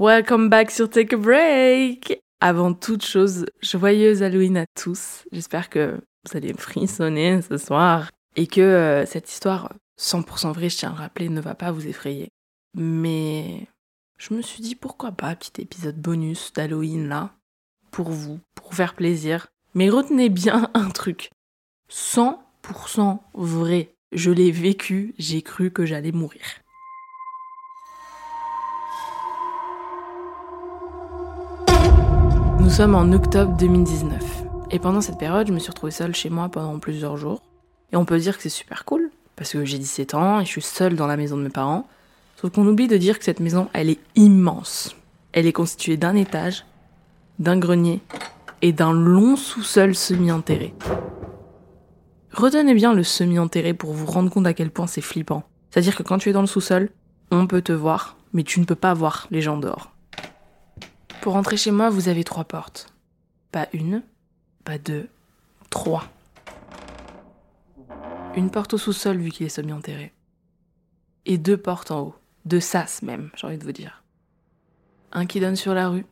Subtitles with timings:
[0.00, 5.24] Welcome back sur Take a Break Avant toute chose, joyeuse Halloween à tous.
[5.32, 10.76] J'espère que vous allez frissonner ce soir et que euh, cette histoire 100% vraie, je
[10.76, 12.28] tiens à le rappeler, ne va pas vous effrayer.
[12.76, 13.66] Mais
[14.18, 17.32] je me suis dit pourquoi pas petit épisode bonus d'Halloween là,
[17.90, 19.48] pour vous, pour faire plaisir.
[19.74, 21.30] Mais retenez bien un truc.
[21.90, 23.96] 100% vrai.
[24.12, 26.44] Je l'ai vécu, j'ai cru que j'allais mourir.
[32.68, 34.44] Nous sommes en octobre 2019.
[34.70, 37.40] Et pendant cette période, je me suis retrouvée seule chez moi pendant plusieurs jours.
[37.92, 40.50] Et on peut dire que c'est super cool, parce que j'ai 17 ans et je
[40.50, 41.88] suis seule dans la maison de mes parents.
[42.36, 44.94] Sauf qu'on oublie de dire que cette maison, elle est immense.
[45.32, 46.66] Elle est constituée d'un étage,
[47.38, 48.02] d'un grenier
[48.60, 50.74] et d'un long sous-sol semi-enterré.
[52.34, 55.42] Retenez bien le semi-enterré pour vous rendre compte à quel point c'est flippant.
[55.70, 56.90] C'est-à-dire que quand tu es dans le sous-sol,
[57.30, 59.90] on peut te voir, mais tu ne peux pas voir les gens dehors.
[61.28, 62.94] Pour rentrer chez moi, vous avez trois portes.
[63.52, 64.02] Pas une,
[64.64, 65.10] pas deux,
[65.68, 66.04] trois.
[68.34, 70.14] Une porte au sous-sol vu qu'il est semi-enterré.
[71.26, 72.14] Et deux portes en haut.
[72.46, 74.02] Deux sas même, j'ai envie de vous dire.
[75.12, 76.06] Un qui donne sur la rue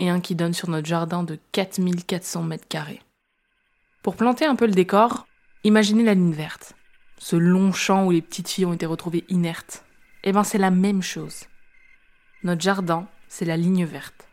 [0.00, 3.00] et un qui donne sur notre jardin de 4400 mètres carrés.
[4.02, 5.26] Pour planter un peu le décor,
[5.64, 6.74] imaginez la ligne verte.
[7.16, 9.86] Ce long champ où les petites filles ont été retrouvées inertes.
[10.24, 11.44] Eh ben c'est la même chose.
[12.42, 14.27] Notre jardin, c'est la ligne verte.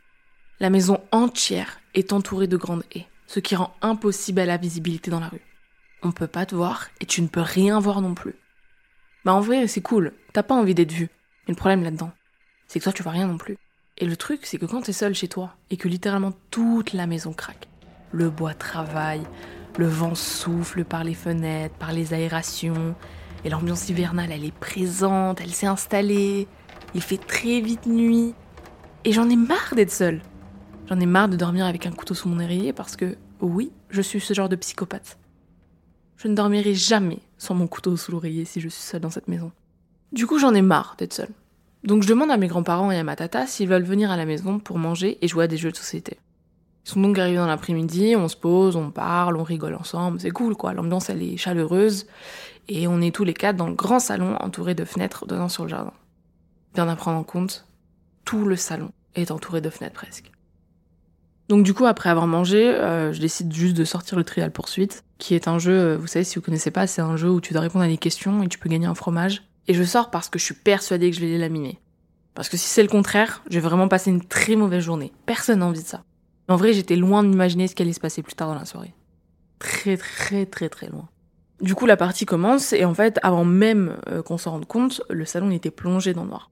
[0.61, 5.19] La maison entière est entourée de grandes haies, ce qui rend impossible la visibilité dans
[5.19, 5.41] la rue.
[6.01, 8.35] On peut pas te voir et tu ne peux rien voir non plus.
[9.25, 11.09] Bah en vrai, c'est cool, t'as pas envie d'être vu.
[11.45, 12.11] Mais le problème là-dedans,
[12.67, 13.57] c'est que toi tu vois rien non plus.
[13.97, 17.05] Et le truc, c'est que quand t'es seul chez toi et que littéralement toute la
[17.05, 17.67] maison craque,
[18.13, 19.23] le bois travaille,
[19.77, 22.95] le vent souffle par les fenêtres, par les aérations,
[23.43, 26.47] et l'ambiance hivernale elle est présente, elle s'est installée,
[26.93, 28.33] il fait très vite nuit,
[29.03, 30.21] et j'en ai marre d'être seule.
[30.87, 34.01] J'en ai marre de dormir avec un couteau sous mon oreiller parce que, oui, je
[34.01, 35.17] suis ce genre de psychopathe.
[36.17, 39.27] Je ne dormirai jamais sans mon couteau sous l'oreiller si je suis seule dans cette
[39.27, 39.51] maison.
[40.11, 41.31] Du coup, j'en ai marre d'être seule.
[41.83, 44.25] Donc je demande à mes grands-parents et à ma tata s'ils veulent venir à la
[44.25, 46.17] maison pour manger et jouer à des jeux de société.
[46.85, 50.31] Ils sont donc arrivés dans l'après-midi, on se pose, on parle, on rigole ensemble, c'est
[50.31, 52.05] cool quoi, l'ambiance elle est chaleureuse
[52.67, 55.63] et on est tous les quatre dans le grand salon entouré de fenêtres donnant sur
[55.63, 55.93] le jardin.
[56.73, 57.67] Bien à prendre en compte,
[58.23, 60.31] tout le salon est entouré de fenêtres presque.
[61.47, 65.03] Donc du coup, après avoir mangé, euh, je décide juste de sortir le Trial Poursuite,
[65.19, 67.39] qui est un jeu, euh, vous savez, si vous connaissez pas, c'est un jeu où
[67.39, 69.43] tu dois répondre à des questions et tu peux gagner un fromage.
[69.67, 71.79] Et je sors parce que je suis persuadée que je vais les laminer.
[72.33, 75.13] Parce que si c'est le contraire, je vais vraiment passer une très mauvaise journée.
[75.25, 76.03] Personne n'a envie de ça.
[76.47, 78.93] En vrai, j'étais loin d'imaginer ce qui allait se passer plus tard dans la soirée.
[79.59, 81.07] Très très très très loin.
[81.61, 85.01] Du coup, la partie commence et en fait, avant même euh, qu'on s'en rende compte,
[85.09, 86.51] le salon était plongé dans le noir.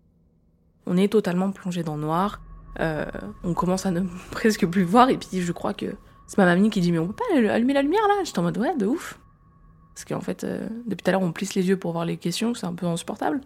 [0.85, 2.41] On est totalement plongé dans le noir.
[2.79, 3.05] Euh,
[3.43, 4.01] on commence à ne
[4.31, 5.95] presque plus voir et puis je crois que
[6.25, 8.15] c'est ma mamie qui dit mais on peut pas allumer la lumière là?
[8.23, 9.19] J'étais en mode ouais de ouf.
[9.93, 12.17] Parce qu'en fait euh, depuis tout à l'heure on plisse les yeux pour voir les
[12.17, 13.41] questions, c'est un peu insupportable.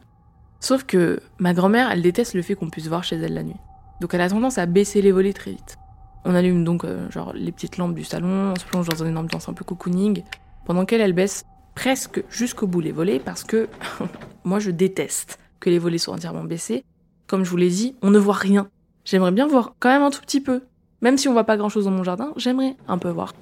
[0.60, 3.56] Sauf que ma grand-mère elle déteste le fait qu'on puisse voir chez elle la nuit.
[4.00, 5.78] Donc elle a tendance à baisser les volets très vite.
[6.24, 9.18] On allume donc euh, genre les petites lampes du salon, on se plonge dans une
[9.18, 10.24] ambiance un peu cocooning,
[10.66, 11.46] pendant qu'elle elle baisse
[11.76, 13.70] presque jusqu'au bout les volets parce que
[14.44, 16.84] moi je déteste que les volets soient entièrement baissés.
[17.28, 18.70] Comme je vous l'ai dit, on ne voit rien
[19.08, 20.64] J'aimerais bien voir quand même un tout petit peu.
[21.02, 23.34] Même si on voit pas grand chose dans mon jardin, j'aimerais un peu voir.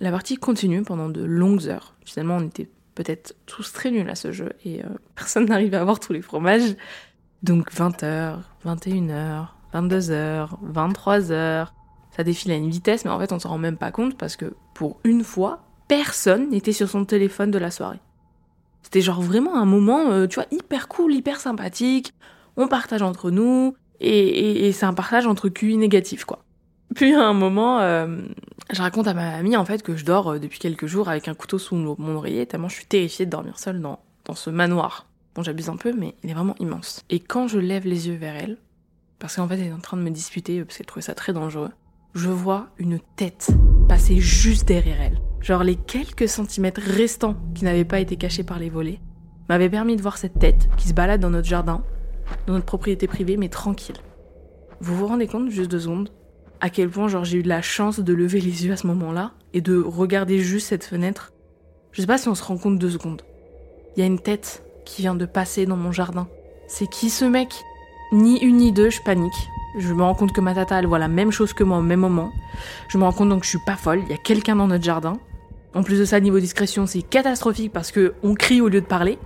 [0.00, 1.94] La partie continue pendant de longues heures.
[2.04, 5.84] Finalement, on était peut-être tous très nuls à ce jeu et euh, personne n'arrivait à
[5.84, 6.74] voir tous les fromages.
[7.44, 11.68] Donc 20h, 21h, 22h, 23h.
[12.16, 14.34] Ça défile à une vitesse, mais en fait, on s'en rend même pas compte parce
[14.34, 18.00] que pour une fois, personne n'était sur son téléphone de la soirée.
[18.82, 22.12] C'était genre vraiment un moment, euh, tu vois, hyper cool, hyper sympathique.
[22.56, 26.44] On partage entre nous, et, c'est un partage entre QI négatif, quoi.
[26.94, 28.22] Puis à un moment, euh,
[28.72, 31.28] je raconte à ma amie en fait que je dors euh, depuis quelques jours avec
[31.28, 34.50] un couteau sous mon oreiller, tellement je suis terrifiée de dormir seule dans, dans ce
[34.50, 35.06] manoir.
[35.36, 37.04] Bon, j'abuse un peu, mais il est vraiment immense.
[37.08, 38.58] Et quand je lève les yeux vers elle,
[39.20, 41.32] parce qu'en fait elle est en train de me disputer, parce qu'elle trouvait ça très
[41.32, 41.70] dangereux,
[42.14, 43.50] je vois une tête
[43.88, 45.20] passer juste derrière elle.
[45.40, 49.00] Genre les quelques centimètres restants qui n'avaient pas été cachés par les volets
[49.48, 51.84] m'avaient permis de voir cette tête qui se balade dans notre jardin
[52.46, 53.96] dans notre propriété privée, mais tranquille.
[54.80, 56.10] Vous vous rendez compte, juste deux secondes,
[56.60, 59.32] à quel point genre j'ai eu la chance de lever les yeux à ce moment-là
[59.52, 61.32] et de regarder juste cette fenêtre.
[61.92, 63.22] Je sais pas si on se rend compte deux secondes.
[63.96, 66.28] Il y a une tête qui vient de passer dans mon jardin.
[66.68, 67.48] C'est qui ce mec?
[68.12, 69.48] Ni une ni deux, je panique.
[69.78, 71.82] Je me rends compte que ma tata, elle voit la même chose que moi au
[71.82, 72.30] même moment.
[72.88, 74.66] Je me rends compte donc que je suis pas folle, il y a quelqu'un dans
[74.66, 75.18] notre jardin.
[75.74, 78.86] En plus de ça, niveau discrétion, c'est catastrophique parce que on crie au lieu de
[78.86, 79.18] parler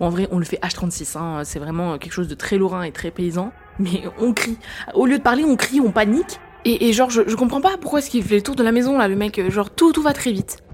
[0.00, 2.92] en vrai, on le fait H36, hein, c'est vraiment quelque chose de très lorrain et
[2.92, 3.52] très paysan.
[3.78, 4.58] Mais on crie.
[4.94, 6.40] Au lieu de parler, on crie, on panique.
[6.64, 8.98] Et, genre, je, je, comprends pas pourquoi est-ce qu'il fait les tours de la maison,
[8.98, 9.40] là, le mec.
[9.50, 10.64] Genre, tout, tout va très vite.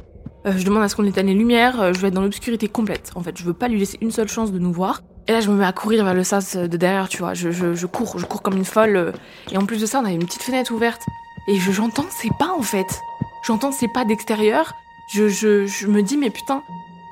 [0.46, 2.66] Euh, je demande à ce qu'on éteigne les lumières, euh, je vais être dans l'obscurité
[2.66, 3.12] complète.
[3.14, 5.02] En fait, je veux pas lui laisser une seule chance de nous voir.
[5.28, 7.34] Et là, je me mets à courir vers le sas de derrière, tu vois.
[7.34, 9.12] Je, je, je cours, je cours comme une folle.
[9.52, 11.02] Et en plus de ça, on avait une petite fenêtre ouverte.
[11.46, 13.00] Et j'entends c'est pas, en fait.
[13.46, 14.72] J'entends c'est pas d'extérieur.
[15.12, 16.62] Je, je, je me dis, mais putain,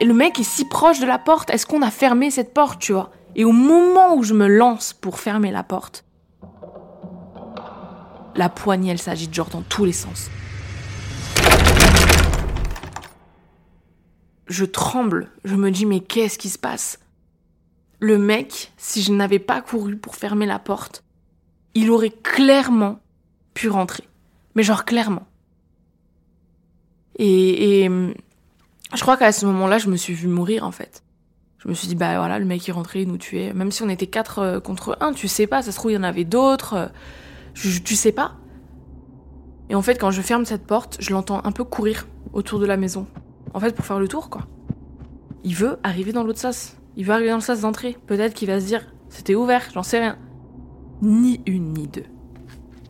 [0.00, 2.80] et le mec est si proche de la porte, est-ce qu'on a fermé cette porte,
[2.80, 3.10] tu vois?
[3.36, 6.04] Et au moment où je me lance pour fermer la porte,
[8.34, 10.30] la poignée, elle s'agite genre dans tous les sens.
[14.46, 16.98] Je tremble, je me dis mais qu'est-ce qui se passe?
[18.00, 21.04] Le mec, si je n'avais pas couru pour fermer la porte,
[21.74, 22.98] il aurait clairement
[23.52, 24.08] pu rentrer.
[24.54, 25.26] Mais genre clairement.
[27.16, 27.90] Et, et
[28.94, 31.02] je crois qu'à ce moment-là, je me suis vue mourir en fait.
[31.58, 33.52] Je me suis dit, bah voilà, le mec est rentré, il nous tuait.
[33.52, 35.94] Même si on était quatre euh, contre un, tu sais pas, ça se trouve, il
[35.94, 36.74] y en avait d'autres.
[36.74, 36.86] Euh,
[37.54, 38.36] tu sais pas.
[39.68, 42.66] Et en fait, quand je ferme cette porte, je l'entends un peu courir autour de
[42.66, 43.06] la maison.
[43.52, 44.46] En fait, pour faire le tour, quoi.
[45.44, 46.76] Il veut arriver dans l'autre sas.
[46.96, 47.96] Il veut arriver dans le sas d'entrée.
[48.06, 50.18] Peut-être qu'il va se dire, c'était ouvert, j'en sais rien.
[51.02, 52.06] Ni une ni deux.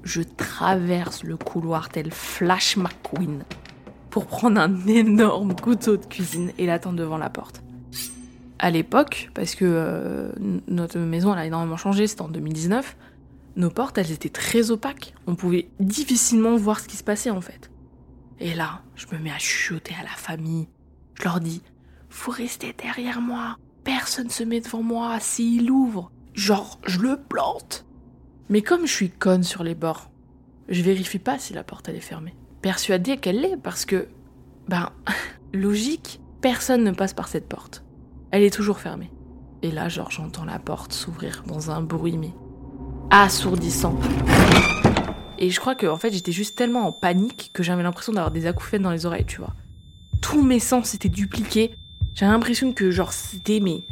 [0.04, 3.44] Je traverse le couloir tel Flash McQueen
[4.10, 7.62] pour prendre un énorme couteau de cuisine et l'attendre devant la porte.
[8.58, 10.32] À l'époque, parce que euh,
[10.68, 12.96] notre maison a énormément changé, c'était en 2019,
[13.56, 15.14] nos portes, elles étaient très opaques.
[15.26, 17.70] On pouvait difficilement voir ce qui se passait en fait.
[18.38, 20.68] Et là, je me mets à chuchoter à la famille.
[21.14, 21.62] Je leur dis
[22.08, 23.56] Faut rester derrière moi.
[23.84, 25.18] Personne se met devant moi.
[25.20, 27.86] S'il ouvre, genre, je le plante.
[28.48, 30.10] Mais comme je suis conne sur les bords,
[30.68, 32.34] je vérifie pas si la porte elle est fermée.
[32.62, 34.08] Persuadée qu'elle l'est parce que,
[34.68, 34.90] ben,
[35.52, 37.84] logique, personne ne passe par cette porte.
[38.30, 39.10] Elle est toujours fermée.
[39.62, 42.32] Et là, genre, j'entends la porte s'ouvrir dans un bruit mais
[43.10, 43.98] assourdissant.
[45.38, 48.30] Et je crois que en fait j'étais juste tellement en panique que j'avais l'impression d'avoir
[48.30, 49.54] des acouphènes dans les oreilles, tu vois.
[50.20, 51.74] Tous mes sens étaient dupliqués.
[52.14, 53.84] J'avais l'impression que genre c'était mais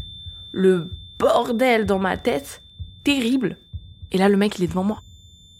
[0.53, 2.63] le bordel dans ma tête,
[3.03, 3.57] terrible.
[4.13, 5.01] Et là le mec il est devant moi.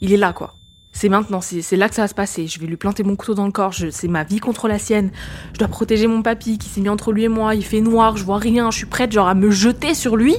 [0.03, 0.58] Il est là quoi.
[1.01, 2.49] C'est maintenant, c'est là que ça va se passer.
[2.49, 3.73] Je vais lui planter mon couteau dans le corps.
[3.73, 5.13] C'est ma vie contre la sienne.
[5.53, 7.55] Je dois protéger mon papy qui s'est mis entre lui et moi.
[7.55, 8.73] Il fait noir, je vois rien.
[8.73, 10.35] Je suis prête genre à me jeter sur lui.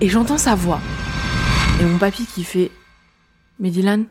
[0.00, 0.80] Et j'entends sa voix.
[1.80, 2.72] Et mon papy qui fait
[3.60, 4.06] Mais Dylan,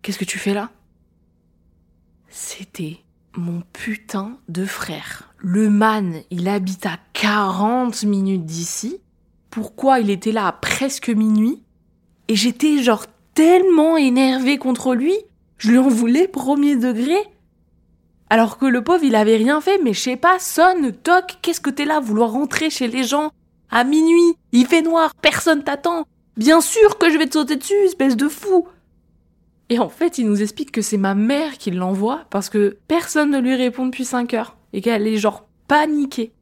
[0.00, 0.70] qu'est-ce que tu fais là?
[2.30, 3.00] C'était
[3.36, 5.34] mon putain de frère.
[5.36, 9.02] Le man, il habite à 40 minutes d'ici.
[9.50, 11.62] Pourquoi il était là à presque minuit?
[12.28, 13.04] Et j'étais genre
[13.40, 15.14] tellement énervée contre lui,
[15.56, 17.16] je lui en voulais premier degré.
[18.28, 21.62] Alors que le pauvre, il avait rien fait, mais je sais pas, sonne, toc, qu'est-ce
[21.62, 23.30] que t'es là, vouloir rentrer chez les gens
[23.70, 26.04] à minuit, il fait noir, personne t'attend.
[26.36, 28.68] Bien sûr que je vais te sauter dessus, espèce de fou.
[29.70, 33.30] Et en fait, il nous explique que c'est ma mère qui l'envoie parce que personne
[33.30, 36.34] ne lui répond depuis 5 heures et qu'elle est genre paniquée.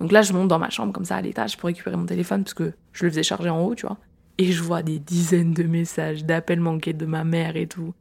[0.00, 2.42] Donc là, je monte dans ma chambre comme ça à l'étage pour récupérer mon téléphone
[2.42, 3.98] parce que je le faisais charger en haut, tu vois.
[4.38, 7.92] Et je vois des dizaines de messages, d'appels manqués de ma mère et tout.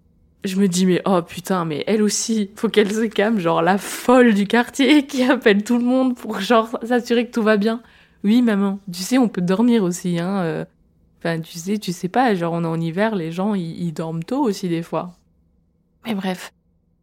[0.44, 3.78] Je me dis, mais oh putain, mais elle aussi, faut qu'elle se calme, genre la
[3.78, 7.82] folle du quartier qui appelle tout le monde pour genre s'assurer que tout va bien.
[8.24, 10.42] Oui, maman, tu sais, on peut dormir aussi, hein.
[10.42, 10.66] Euh.
[11.20, 14.24] Enfin, tu sais, tu sais pas, genre on est en hiver, les gens, ils, dorment
[14.24, 15.16] tôt aussi des fois.
[16.06, 16.54] Mais bref.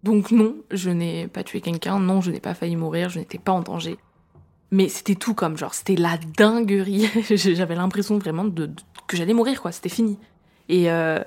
[0.04, 3.38] Donc non, je n'ai pas tué quelqu'un, non, je n'ai pas failli mourir, je n'étais
[3.38, 3.96] pas en danger.
[4.74, 7.08] Mais c'était tout comme genre, c'était la dinguerie.
[7.30, 8.68] J'avais l'impression vraiment de,
[9.06, 10.18] que j'allais mourir, quoi, c'était fini.
[10.68, 11.20] Et, euh,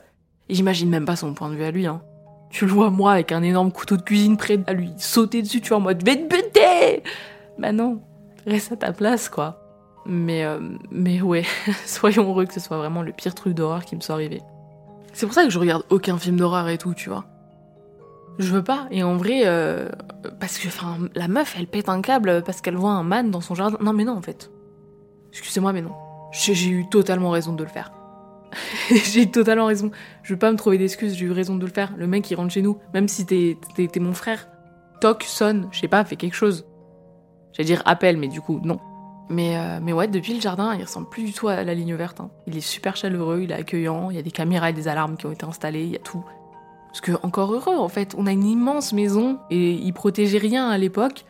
[0.50, 2.01] j'imagine même pas son point de vue à lui, hein.
[2.50, 5.62] Tu le vois, moi, avec un énorme couteau de cuisine prêt à lui sauter dessus,
[5.62, 7.04] tu vois, en mode, vais te buter!
[7.58, 8.01] Bah non,
[8.46, 9.62] reste à ta place, quoi.
[10.06, 10.60] Mais, euh,
[10.92, 11.46] mais ouais,
[11.86, 14.42] soyons heureux que ce soit vraiment le pire truc d'horreur qui me soit arrivé.
[15.13, 17.24] C'est pour ça que je regarde aucun film d'horreur et tout, tu vois.
[18.39, 18.88] Je veux pas.
[18.91, 19.89] Et en vrai, euh,
[20.39, 23.41] parce que, enfin, la meuf, elle pète un câble parce qu'elle voit un man dans
[23.41, 23.77] son jardin.
[23.82, 24.51] Non, mais non, en fait.
[25.32, 25.91] Excusez-moi, mais non.
[26.32, 27.91] J'ai eu totalement raison de le faire.
[28.89, 29.91] j'ai eu totalement raison.
[30.24, 31.94] Je veux pas me trouver d'excuses, j'ai eu raison de le faire.
[31.98, 33.58] Le mec, il rentre chez nous, même si t'es
[34.00, 34.48] mon frère.
[35.01, 36.65] Toc, sonne, je sais pas, fais quelque chose.
[37.53, 38.79] J'allais dire appelle, mais du coup, non.
[39.29, 41.96] Mais, euh, mais ouais, depuis le jardin, il ressemble plus du tout à la ligne
[41.96, 42.22] verte.
[42.22, 42.29] Hein.
[42.46, 45.17] Il est super chaleureux, il est accueillant, il y a des caméras et des alarmes
[45.17, 46.24] qui ont été installées, il y a tout.
[46.88, 50.70] Parce que, encore heureux, en fait, on a une immense maison et ils protégeaient rien
[50.70, 51.25] à l'époque.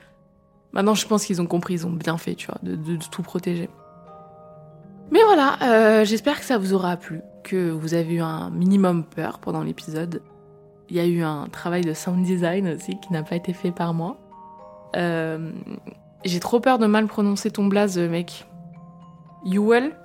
[0.71, 3.69] Maintenant, je pense qu'ils ont compris, ils ont bien fait, tu vois, de, tout protéger.
[5.11, 9.03] Mais voilà, euh, j'espère que ça vous aura plu, que vous avez eu un minimum
[9.03, 10.21] peur pendant l'épisode.
[10.89, 13.71] Il y a eu un travail de sound design aussi qui n'a pas été fait
[13.71, 14.17] par moi.
[14.95, 15.51] Euh,
[16.23, 18.45] j'ai trop peur de mal prononcer ton blaze, mec.
[19.45, 19.95] Youel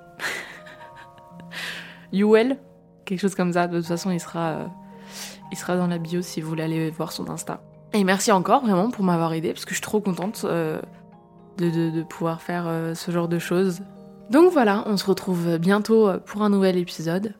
[2.13, 2.57] Youel
[3.05, 3.67] quelque chose comme ça.
[3.67, 4.69] De toute façon, il sera,
[5.53, 7.61] il sera dans la bio si vous voulez aller voir son Insta.
[7.93, 10.81] Et merci encore vraiment pour m'avoir aidé parce que je suis trop contente de,
[11.57, 13.81] de, pouvoir faire ce genre de choses.
[14.31, 17.35] Donc voilà, on se retrouve bientôt pour un nouvel épisode.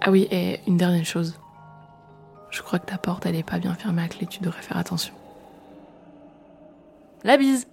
[0.00, 1.38] Ah oui, et une dernière chose.
[2.50, 4.78] Je crois que ta porte, elle est pas bien fermée à clé, tu devrais faire
[4.78, 5.12] attention.
[7.22, 7.68] La bise